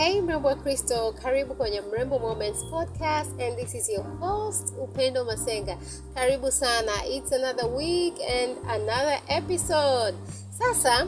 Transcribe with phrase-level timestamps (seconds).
[0.00, 5.24] Hey mrembo wa Kristo, karibu kwenye Mrembo Moments podcast and this is your host Upendo
[5.24, 5.76] Masenga.
[6.14, 6.92] Karibu sana.
[7.06, 10.14] It's another week and another episode.
[10.58, 11.04] Sasa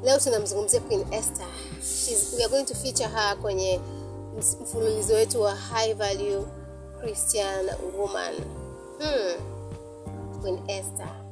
[0.04, 1.46] leo tunamzungumzia queen esther.
[1.80, 3.80] She's, we are going to feature her kwenye
[4.62, 6.46] mfululizo wetu wa high value
[7.00, 7.66] christian
[7.98, 8.34] woman.
[8.98, 9.42] Hmm.
[10.42, 11.25] queen esther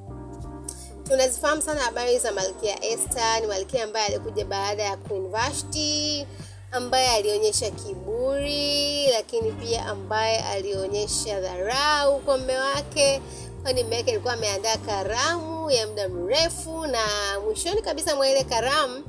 [1.08, 3.40] tunazifahamu sana habari za malkia Esther.
[3.40, 6.26] Ni malkia ambaye alikuja baada ya Queen Vashti,
[6.72, 13.22] ambaye alionyesha kiburi, lakini pia ambaye alionyesha dharau kwa mme wake,
[13.62, 17.00] kwani mme wake alikuwa ameandaa karamu ya muda mrefu, na
[17.44, 19.04] mwishoni kabisa mwa ile karamu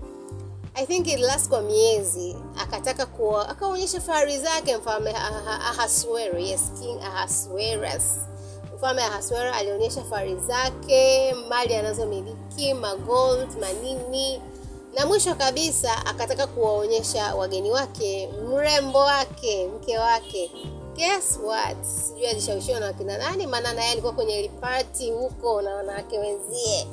[0.77, 5.13] I think it last kwa miezi, akataka kuwa akaonyesha fahari zake mfalme
[5.69, 8.03] Ahasuero, yes, King Ahasuerus
[8.75, 14.41] mfalme Ahasuero alionyesha fahari zake, mali anazomiliki, magold, manini,
[14.95, 20.51] na mwisho kabisa akataka kuwaonyesha wageni wake mrembo wake, mke wake.
[20.95, 21.83] Guess what?
[21.83, 26.87] Sijui alishawishiwa na wakina nani, maana naye alikuwa kwenye party huko na wanawake wenzie,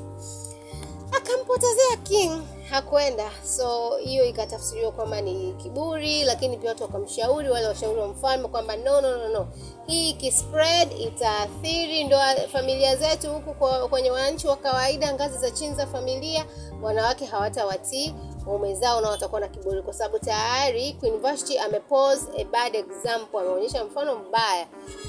[1.22, 2.42] akampotezea king.
[2.70, 8.48] Hakwenda so hiyo ikatafsiriwa kwamba ni kiburi lakini pia watu wakamshauri wale washauri wa mfalme
[8.48, 9.48] kwamba no, no, no, no.
[9.86, 13.54] hii ikispread itaathiri ndoa familia zetu huku
[13.88, 16.46] kwenye wananchi wa kawaida ngazi za chini za familia.
[16.82, 18.14] Wanawake hawatawatii
[18.46, 23.40] waume zao na watakuwa na kiburi kwa sababu tayari Queen Vashti amepose a bad example
[23.40, 24.66] ameonyesha mfano mbaya.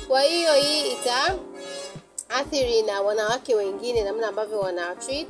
[0.08, 5.28] Kwa hiyo hii itaathiri na wanawake wengine namna ambavyo wana treat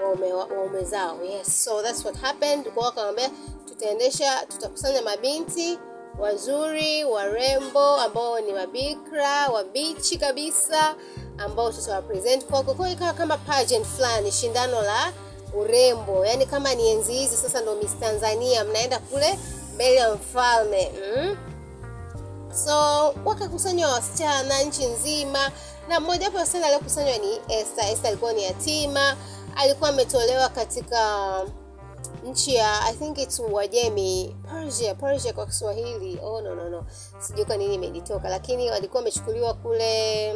[0.00, 1.18] waume, zao.
[1.24, 2.68] Yes so that's what happened.
[2.70, 3.30] Kwa wakamwambia
[3.68, 5.78] tutaendesha tutakusanya mabinti
[6.18, 10.94] wazuri warembo ambao ni mabikra wabichi kabisa
[11.38, 12.74] ambao tutawapresent kwako.
[12.74, 15.12] Kwa ikawa kama pageant fulani shindano la
[15.56, 16.26] urembo.
[16.26, 19.38] Yani kama ni enzi hizi sasa ndo miss tanzania mnaenda kule
[19.74, 20.92] mbele ya mfalme.
[21.16, 21.36] Mm?
[22.66, 25.50] so wakakusanywa wasichana nchi nzima.
[25.88, 27.84] Na mmoja wapo wasichana aliokusanywa ni Esther.
[27.92, 29.16] Esther alikuwa ni yatima
[29.56, 31.00] alikuwa ametolewa katika
[32.24, 36.18] nchi ya I think it's Uajemi, Persia, Persia kwa Kiswahili.
[36.22, 36.84] Oh no no no.
[37.18, 40.30] Sijui nini imenitoka lakini walikuwa amechukuliwa kule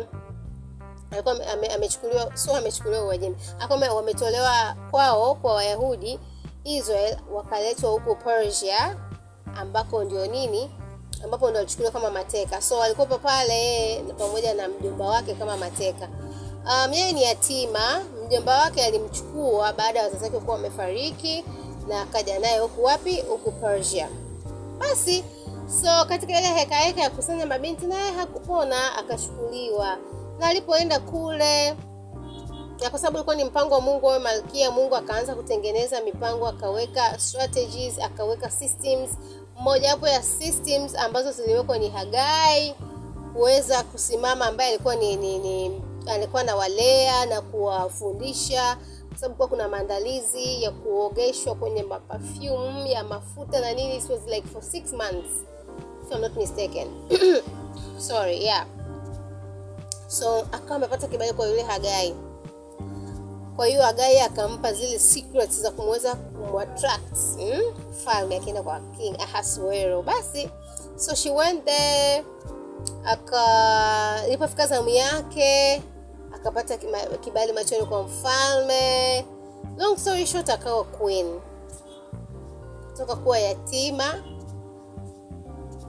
[1.10, 3.36] alikuwa ame, amechukuliwa sio amechukuliwa Uajemi.
[3.58, 6.20] Alikuwa wametolewa kwao kwa Wayahudi
[6.64, 8.96] Israel wakaletwa huko Persia
[9.56, 10.70] ambako ndio nini
[11.24, 12.62] ambapo ndo alichukuliwa kama mateka.
[12.62, 16.08] So alikuwepo pale pamoja na mjomba wake kama mateka.
[16.64, 18.02] Um, yeye ni yatima.
[18.26, 21.44] Mjomba wake alimchukua baada ya wazazi wake kuwa wamefariki
[21.88, 23.20] na akaja naye huku wapi?
[23.20, 24.08] Huku Persia.
[24.78, 25.25] Basi
[25.82, 29.96] so katika ile heka heka ya kusanya mabinti naye hakupona, akachukuliwa
[30.38, 31.75] na alipoenda kule
[32.82, 37.19] na kwa sababu ilikuwa ni mpango wa Mungu awe malkia, Mungu akaanza kutengeneza mipango, akaweka
[37.19, 39.11] strategies, akaweka systems.
[39.61, 42.75] Mojawapo ya systems ambazo ziliwekwa ni Hagai
[43.34, 48.76] kuweza kusimama ambaye alikuwa ni, ni, ni alikuwa anawalea na kuwafundisha
[49.08, 54.49] kwa sababu kuwa kuna maandalizi ya kuogeshwa kwenye mapafyum ya mafuta na nini was like
[54.49, 55.44] for six months
[56.03, 56.88] if I'm not mistaken.
[57.99, 58.67] Sorry yeah.
[60.08, 62.14] So akawa amepata kibali kwa yule hagai.
[63.56, 67.75] Kwa hiyo hagai akampa zile secrets za kumweza kumattract hmm?
[68.05, 70.03] falme akienda kwa king ahasuero.
[70.03, 70.50] Basi
[70.97, 72.25] so she went there
[73.06, 75.82] aka ilipofika zamu yake
[76.46, 76.76] akapata
[77.20, 79.25] kibali machoni kwa mfalme.
[79.78, 81.40] Long story short akawa queen.
[82.90, 84.25] Kutoka kuwa yatima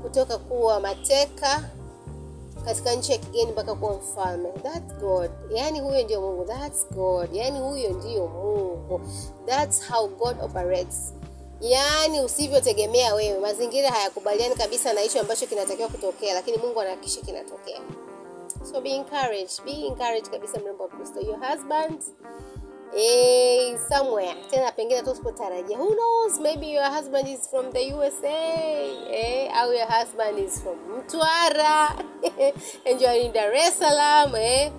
[0.01, 1.69] kutoka kuwa mateka
[2.65, 4.51] katika nchi ya kigeni mpaka kuwa mfalme.
[4.51, 5.31] That's god.
[5.49, 6.45] Yani huyo ndio mungu.
[6.45, 7.29] That's god.
[7.33, 9.01] Yani huyo ndio mungu.
[9.45, 11.13] That's how god operates.
[11.61, 13.39] Yaani usivyotegemea wewe.
[13.39, 17.79] Mazingira hayakubaliani kabisa na hicho ambacho kinatakiwa kutokea lakini mungu anahakikisha kinatokea
[18.71, 21.21] so be encouraged be encouraged kabisa mrembo wa kristo.
[21.21, 22.01] Your husband
[22.97, 24.35] eh, somewhere.
[24.51, 26.39] Tena pengine tu usipotarajia who knows?
[26.39, 28.27] Maybe your husband is from the usa
[29.11, 32.03] eh, au your husband is from mtwara.
[32.85, 34.71] And you are in dar es salaam eh,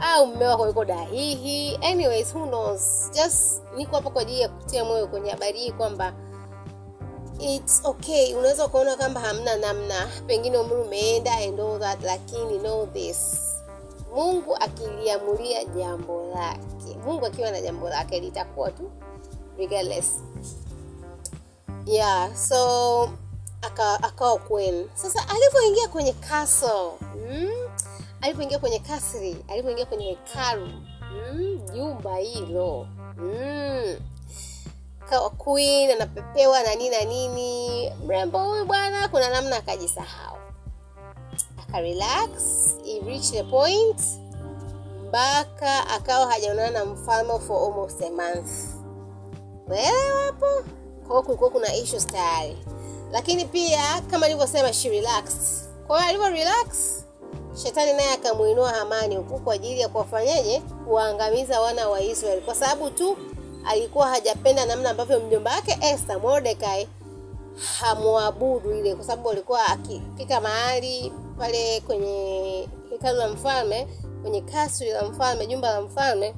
[0.00, 3.10] au mme wako yuko dahihi anyways who knows?
[3.14, 6.12] Just niko hapa kwa ajili ya kutia moyo kwenye habari hii kwamba
[7.40, 8.34] it's okay.
[8.34, 10.08] Unaweza ukaona kwamba hamna namna.
[10.26, 13.36] Pengine umri umeenda and all that lakini know this.
[14.14, 16.96] Mungu akiliamulia jambo lake.
[17.06, 18.90] Mungu akiwa na jambo lake litakuwa tu
[19.58, 20.10] regardless.
[21.86, 23.10] Yeah so
[23.62, 26.90] aka- akawa queen sasa alivyoingia kwenye castle
[27.30, 27.50] mm,
[28.20, 30.66] alivyoingia kwenye kasri alivyoingia kwenye hekalu
[31.12, 31.60] mm,
[32.16, 32.86] hilo
[33.18, 33.96] mm,
[35.10, 37.90] kawa queen anapepewa na nini na nini.
[38.06, 40.36] Mrembo huyu bwana kuna namna akajisahau.
[41.62, 42.30] Akarelax
[42.84, 44.00] he reached a point
[45.08, 48.50] mpaka akawa hajaonana na mfalme for almost a month.
[50.26, 50.46] Hapo?
[51.08, 52.58] Kwao kulikuwa kuna issues tayari.
[53.12, 55.68] Lakini pia kama alivyosema she relaxed.
[55.86, 57.04] Kwa hiyo alivyo relax
[57.62, 60.60] shetani naye akamuinua hamani huku kwa ajili ya kuwafanyaje?
[60.86, 62.40] Kuwaangamiza wana wa israeli.
[62.40, 63.16] Kwa sababu tu
[63.66, 66.88] alikuwa hajapenda namna ambavyo mjomba wake esther mordecai
[67.80, 73.86] hamwabudu ile kwa sababu alikuwa akifika mahali pale kwenye hekalu la mfalme
[74.22, 76.34] kwenye kasri la mfalme jumba la mfalme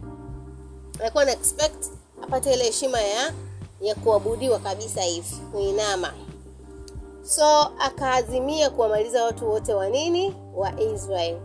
[1.01, 1.85] alikuwa na expect
[2.23, 3.33] apate ile heshima ya
[3.81, 6.13] ya kuabudiwa kabisa hivi kuinama.
[7.23, 10.35] So akaazimia kuwamaliza watu wote wa nini?
[10.55, 11.37] Wa israel.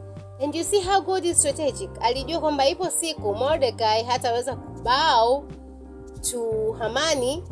[0.44, 1.89] And you see how god is strategic.
[2.01, 5.44] Alijua kwamba ipo siku mordecai hataweza kubao
[6.21, 7.44] to hamani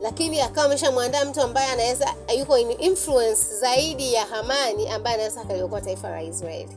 [0.00, 5.80] lakini akawa ameshamwandaa mtu ambaye anaweza yuko in influence zaidi ya hamani ambaye anaweza akaliokoa
[5.80, 6.76] taifa la israeli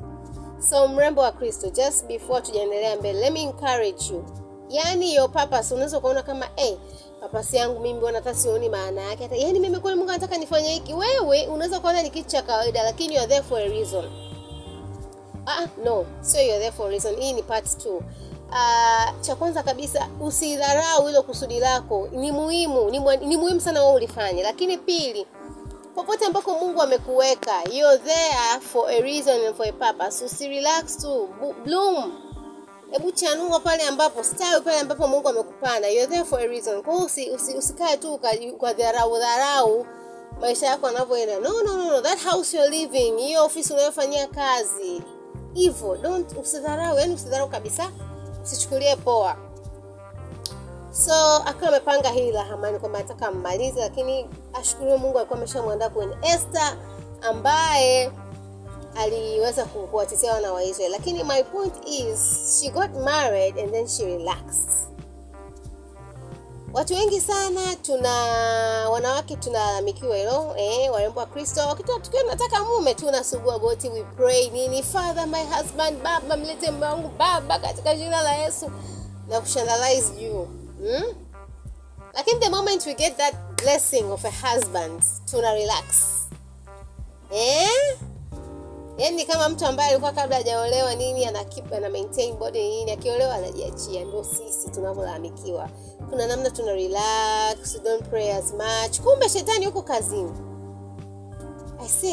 [0.70, 4.24] so mrembo wa kristo just before tujaendelea mbele let me encourage you.
[4.70, 6.76] Yaani yo papas unaweza ukaona kama hey,
[7.22, 9.24] papasi yangu mimi bwana hata sioni maana yake?
[9.24, 10.94] Hata yaani mimi kweli mungu anataka nifanye hiki.
[10.94, 14.06] Wewe unaweza kuona ni kitu cha kawaida lakini you are there for a reason.
[15.46, 17.16] Ah, no sio you're there for a reason.
[17.16, 18.02] Hii ni part two
[18.54, 22.08] uh, cha kwanza kabisa usidharau hilo kusudi lako.
[22.12, 24.44] Ni muhimu ni, mu, ni muhimu sana wewe ulifanye.
[24.44, 25.28] Lakini pili
[25.96, 30.26] popote ambako mungu amekuweka you're there for a reason and for a purpose.
[30.26, 31.30] Usirelax tu
[31.66, 32.20] bloom.
[32.92, 35.88] Hebu chanua pale ambapo stawi pale ambapo mungu amekupanda.
[36.08, 36.84] There for a reason.
[36.84, 38.20] Kwa usi, usi, usikae tu
[38.58, 39.86] kwa dharau dharau
[40.42, 41.40] maisha yako yanavyoenda.
[41.40, 42.02] No, no, no, no.
[42.02, 45.02] that house you're living hiyo ofisi unayofanyia kazi
[45.54, 45.96] hivyo.
[45.98, 47.92] Don't usidharau yani usidharau kabisa
[48.44, 49.36] usichukulie poa.
[50.92, 56.16] So akawa amepanga hili la hamani kwamba anataka ammalize lakini ashukuriwe mungu alikuwa ameshamwandaa kwenye
[56.22, 56.78] esther
[57.22, 58.12] ambaye
[58.96, 62.20] aliweza ku- kuwatetea wana waisrael lakini my point is
[62.62, 64.70] she got married and then she relaxed
[66.74, 68.10] watu wengi sana tuna
[68.90, 74.04] wanawake tunalalamikiwa hilo eh, warembo wa kristo Wakati tukiwa tunataka mume tu nasugua goti we
[74.04, 78.72] pray nini father my husband baba mlete mume wangu baba katika jina la yesu
[79.30, 80.48] na kushandalize juu
[80.80, 81.16] hmm?
[82.14, 85.86] lakini the moment we get that blessing of a husband tuna relax
[87.32, 87.98] eh?
[88.98, 94.06] Yaani kama mtu ambaye alikuwa kabla hajaolewa nini ana keep maintain body nini akiolewa anajiachia.
[94.06, 95.70] Ndio sisi tunavyolalamikiwa.
[96.10, 99.00] Kuna namna tuna relax don't pray as much.
[99.02, 100.32] Kumbe shetani huko kazini.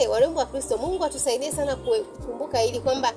[0.00, 3.12] I warembo wa kristo mungu atusaidie sana kukumbuka hili kwamba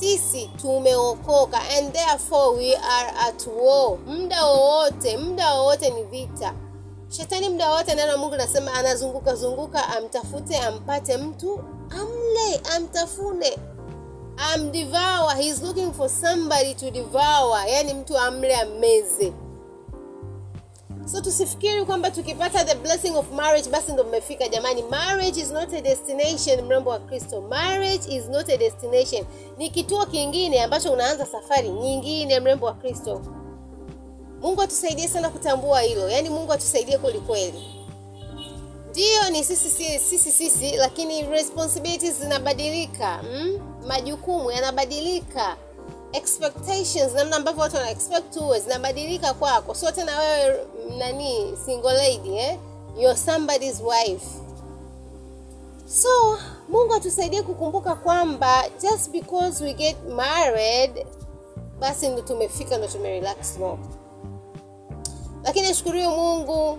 [0.00, 3.98] sisi tumeokoka and therefore we are at war.
[4.06, 6.54] Muda wowote muda wowote ni vita.
[7.08, 11.60] Shetani muda wowote neno mungu nasema anazunguka zunguka amtafute ampate mtu
[12.46, 13.58] hey, amtafune.
[14.54, 17.58] Amdevour he's looking for somebody to devour.
[17.68, 19.32] Yani mtu amle ammeze
[21.12, 24.48] so tusifikiri kwamba tukipata the blessing of marriage basi ndo mmefika.
[24.48, 27.40] Jamani marriage is not a destination mrembo wa kristo.
[27.40, 29.24] Marriage is not a destination.
[29.58, 33.20] Ni kituo kingine ambacho unaanza safari nyingine mrembo wa kristo.
[34.40, 36.08] Mungu atusaidie sana kutambua hilo.
[36.10, 37.75] Yaani mungu atusaidie kwelikweli
[38.96, 43.58] ndiyo ni sisi sisi sisi, sisi lakini responsibilities zinabadilika mm?
[43.86, 45.56] majukumu yanabadilika
[46.12, 50.66] expectations namna ambavyo watu wana expect uwe zinabadilika kwako sio tena wewe
[50.98, 52.58] nani single lady eh?
[52.98, 54.26] you're somebody's wife
[56.02, 56.38] so
[56.68, 61.06] mungu atusaidie kukumbuka kwamba just because we get married
[61.80, 63.78] basi ndo tumefika ndo tumerelax no
[65.44, 66.78] lakini ashukuriwe mungu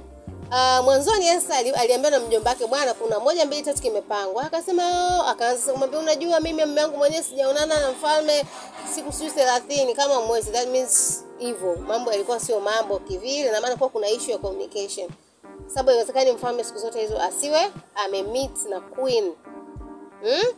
[0.51, 4.43] Uh, mwanzoni Esther aliambiwa na mjomba wake bwana kuna moja mbili tatu kimepangwa.
[4.43, 8.45] Akasema "Oh," akaanza kumwambia unajua mimi mume wangu mwenyewe sijaonana na mfalme
[8.95, 10.51] siku sijui thelathini kama mwezi.
[10.51, 15.09] That means hivyo mambo yalikuwa sio mambo kivile na maana kuwa kuna issue ya communication.
[15.67, 17.71] Sababu inawezekana mfalme siku zote hizo asiwe
[18.05, 19.33] amemeet na queen.
[20.23, 20.53] Hmm?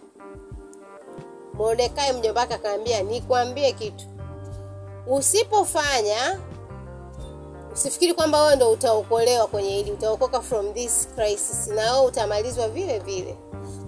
[1.53, 4.05] Mordekai mjomba wake akaambia nikwambie kitu.
[5.07, 6.39] Usipofanya
[7.73, 12.99] usifikiri kwamba wewe ndo utaokolewa kwenye hili utaokoka from this crisis na wewe utamalizwa vile
[12.99, 13.38] vile.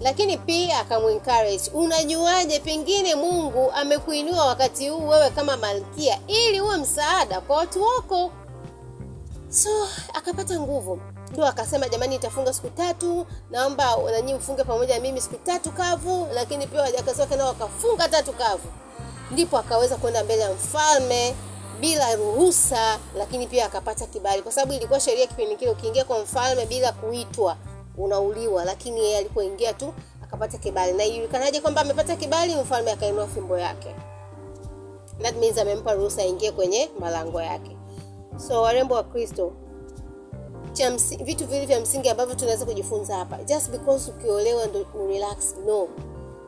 [0.00, 7.40] Lakini pia akamuencourage unajuaje pengine mungu amekuinua wakati huu wewe kama malkia ili uwe msaada
[7.40, 8.30] kwa watu wako?
[9.50, 9.68] So
[10.14, 11.00] akapata nguvu.
[11.32, 16.28] Ndo akasema jamani nitafunga siku tatu naomba nanyi mfunge pamoja na mimi siku tatu kavu
[16.34, 18.68] lakini pia wajakazi wake nao wakafunga tatu kavu.
[19.30, 21.34] Ndipo akaweza kwenda mbele ya mfalme
[21.82, 24.42] bila ruhusa lakini pia akapata kibali.
[24.42, 27.56] Kwa sababu ilikuwa sheria kipindi kile ukiingia kwa mfalme bila kuitwa
[27.98, 28.64] unauliwa.
[28.64, 30.92] Lakini yeye alipoingia tu akapata kibali.
[30.92, 32.54] Na ijulikanaje kwamba amepata kibali?
[32.54, 33.94] Mfalme akainua fimbo yake.
[35.22, 37.76] That means amempa ruhusa aingie kwenye malango yake.
[38.48, 39.52] So warembo wa kristo
[40.72, 40.90] cha
[41.24, 43.44] vitu vile vya msingi ambavyo tunaweza kujifunza hapa.
[43.44, 45.88] Just because ukiolewa ndo urelax no.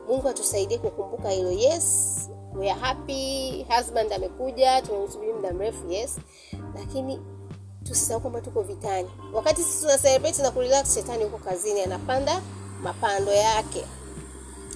[0.07, 1.51] Mungu atusaidie kukumbuka hilo.
[1.51, 2.15] Yes
[2.59, 6.15] we are happy husband amekuja tumemsubiri muda mrefu yes.
[6.75, 7.19] Lakini
[7.83, 9.09] tusisahau kwamba tuko vitani.
[9.33, 12.41] Wakati sisi tuna celebrate na kurelax shetani huko kazini anapanda
[12.83, 13.85] mapando yake.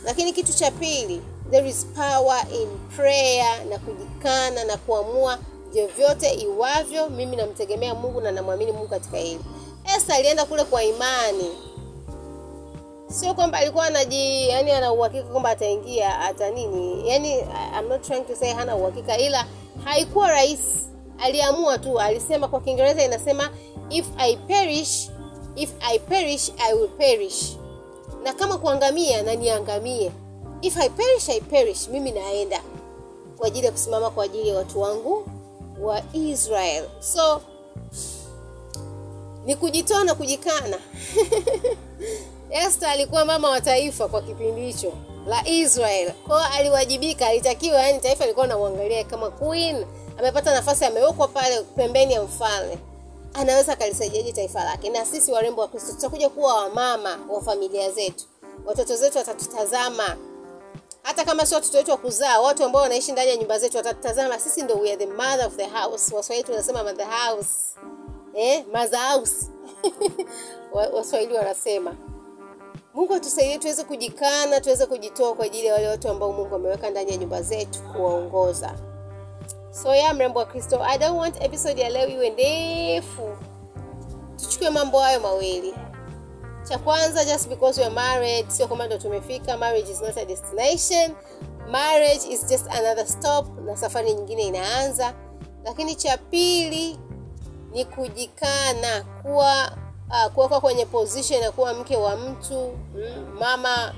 [0.06, 1.22] Lakini kitu cha pili
[1.52, 5.40] there is power in prayer na kujikana na kuamua
[5.74, 9.40] vyovyote iwavyo mimi namtegemea mungu na namwamini mungu katika hili.
[9.98, 11.50] Esa alienda kule kwa imani
[13.12, 17.10] sio kwamba alikuwa anaji yani ana uhakika kwamba ataingia ata nini.
[17.10, 17.34] Yani
[17.80, 19.46] I'm not trying to say hana uhakika ila
[19.84, 20.80] haikuwa rahisi.
[21.18, 23.50] Aliamua tu alisema kwa kiingereza inasema
[23.90, 25.10] if i perish
[25.56, 27.58] if i perish i will perish.
[28.24, 30.12] Na kama kuangamia na niangamie.
[30.62, 32.62] If i perish i perish mimi naenda.
[33.38, 35.26] Kwa ajili ya kusimama kwa ajili ya watu wangu
[35.82, 36.86] wa israel.
[37.00, 37.42] So
[39.46, 40.78] ni kujitoa na kujikana
[42.52, 44.94] Esther alikuwa mama wa taifa kwa kipindi hicho
[45.28, 46.12] la Israel.
[46.28, 49.86] Kwa hiyo aliwajibika, alitakiwa yani taifa lilikuwa linamwangalia kama queen,
[50.20, 52.78] amepata nafasi, amewekwa pale pembeni ya mfalme,
[53.34, 54.90] anaweza akalisaidiaje taifa lake.
[54.90, 58.26] Na sisi warembo wa Kristo tutakuja kuwa wamama wa familia zetu,
[58.66, 60.18] watoto zetu watatutazama,
[61.04, 64.40] hata kama sio watoto wetu wa kuzaa, watu ambao wanaishi ndani ya nyumba zetu watatutazama.
[64.40, 66.16] Sisi ndio we are the mother of the house.
[66.16, 67.50] Waswahili tunasema mother house,
[68.34, 69.36] eh, mother house
[70.94, 71.96] Waswahili wanasema
[72.94, 77.12] mungu atusaidie tuweze kujikana tuweze kujitoa kwa ajili ya wale watu ambao mungu ameweka ndani
[77.12, 78.76] ya nyumba zetu kuwaongoza.
[79.84, 83.38] So ya mrembo wa kristo i don't want episode ya leo iwe ndefu.
[84.36, 85.74] Tuchukue mambo hayo mawili.
[86.70, 90.26] Cha kwanza just because we are married sio kwamba ndo tumefika marriage is not a
[90.26, 91.12] destination.
[91.72, 95.14] Marriage is just another stop na safari nyingine inaanza.
[95.64, 97.00] Lakini cha pili
[97.72, 99.72] ni kujikana kuwa
[100.10, 103.94] uh, kuwekwa kwenye position ya kuwa mke wa mtu mm, mama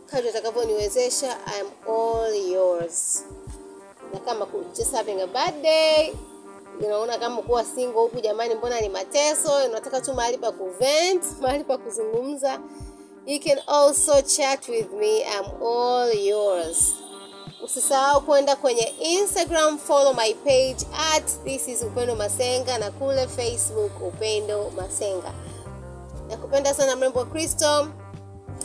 [0.06, 1.66] Kadri atakavyoniwezesha I am
[1.96, 3.24] all yours.
[4.12, 6.14] Na kama just having a bad day
[6.86, 9.50] unaona kama kuwa single huku jamani mbona ni mateso?
[9.70, 12.60] Unataka tu mahali pa kuvent mahali pa kuzungumza.
[13.26, 16.94] You can also chat with me I'm all yours.
[17.64, 24.02] Usisahau kwenda kwenye instagram follow my page at this is upendo masenga na kule facebook
[24.02, 25.32] upendo masenga.
[26.28, 27.88] Nakupenda sana mrembo kristo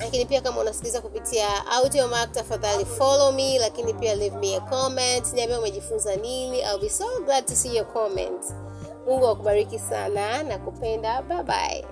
[0.03, 4.59] lakini pia kama unasikiliza kupitia audio mark tafadhali follow me lakini pia leave me a
[4.61, 5.33] comment.
[5.33, 8.43] Niambia umejifunza nini I'll be so glad to see your comment
[9.07, 11.21] mungu akubariki sana na kupenda.
[11.21, 11.85] Bye bye